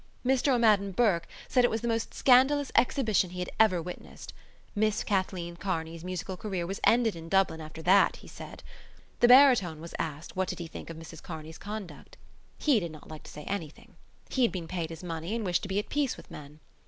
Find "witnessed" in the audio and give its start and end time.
3.79-4.33